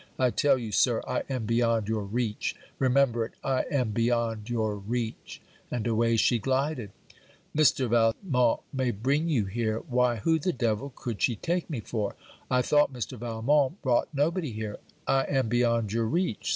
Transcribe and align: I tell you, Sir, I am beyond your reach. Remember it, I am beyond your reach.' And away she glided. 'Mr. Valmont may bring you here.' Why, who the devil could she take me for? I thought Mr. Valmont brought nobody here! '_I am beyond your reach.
I 0.17 0.31
tell 0.31 0.57
you, 0.57 0.71
Sir, 0.71 1.03
I 1.07 1.21
am 1.29 1.45
beyond 1.45 1.87
your 1.87 2.01
reach. 2.03 2.55
Remember 2.79 3.23
it, 3.23 3.33
I 3.43 3.65
am 3.69 3.91
beyond 3.91 4.49
your 4.49 4.75
reach.' 4.75 5.39
And 5.69 5.85
away 5.85 6.17
she 6.17 6.39
glided. 6.39 6.89
'Mr. 7.55 7.87
Valmont 7.87 8.61
may 8.73 8.89
bring 8.89 9.29
you 9.29 9.45
here.' 9.45 9.81
Why, 9.87 10.15
who 10.15 10.39
the 10.39 10.53
devil 10.53 10.91
could 10.95 11.21
she 11.21 11.35
take 11.35 11.69
me 11.69 11.81
for? 11.81 12.15
I 12.49 12.63
thought 12.63 12.91
Mr. 12.91 13.15
Valmont 13.15 13.79
brought 13.83 14.09
nobody 14.11 14.51
here! 14.51 14.77
'_I 15.07 15.29
am 15.31 15.49
beyond 15.49 15.93
your 15.93 16.05
reach. 16.05 16.49